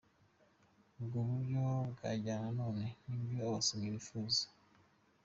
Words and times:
Ubwo 0.99 1.17
buryo 1.27 1.63
bwajyana 1.91 2.47
na 2.49 2.55
none 2.59 2.83
nibyo 3.07 3.41
abasomyi 3.49 3.87
bifuza. 3.95 4.43